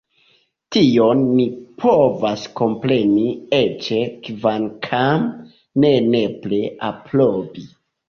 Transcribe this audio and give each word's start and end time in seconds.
Tion 0.75 1.19
ni 1.39 1.45
povas 1.83 2.47
kompreni, 2.63 3.27
eĉ 3.61 3.93
kvankam 4.31 5.31
ne 5.87 5.97
nepre 6.11 6.67
aprobi. 6.93 7.73